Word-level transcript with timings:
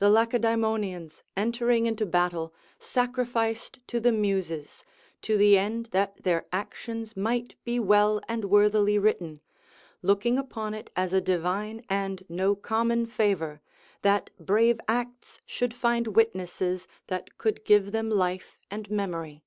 The 0.00 0.10
Lacedaemonians, 0.10 1.22
entering 1.36 1.86
into 1.86 2.04
battle, 2.04 2.52
sacrificed 2.80 3.78
to 3.86 4.00
the 4.00 4.10
Muses, 4.10 4.82
to 5.22 5.36
the 5.38 5.56
end 5.56 5.90
that 5.92 6.24
their 6.24 6.46
actions 6.50 7.16
might 7.16 7.54
be 7.62 7.78
well 7.78 8.20
and 8.28 8.46
worthily 8.46 8.98
written, 8.98 9.40
looking 10.02 10.38
upon 10.38 10.74
it 10.74 10.90
as 10.96 11.12
a 11.12 11.20
divine 11.20 11.84
and 11.88 12.24
no 12.28 12.56
common 12.56 13.06
favour, 13.06 13.60
that 14.02 14.28
brave 14.40 14.80
acts 14.88 15.40
should 15.46 15.72
find 15.72 16.08
witnesses 16.16 16.88
that 17.06 17.38
could 17.38 17.64
give 17.64 17.92
them 17.92 18.10
life 18.10 18.58
and 18.72 18.90
memory. 18.90 19.44